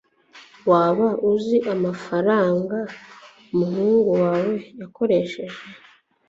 [0.69, 2.77] waba uzi amafaranga
[3.53, 5.59] umuhungu wawe yakoresheje